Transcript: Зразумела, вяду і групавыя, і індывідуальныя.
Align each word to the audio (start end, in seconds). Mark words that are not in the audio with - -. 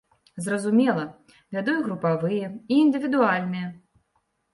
Зразумела, 0.43 1.03
вяду 1.57 1.75
і 1.81 1.83
групавыя, 1.87 2.47
і 2.73 2.79
індывідуальныя. 2.85 3.67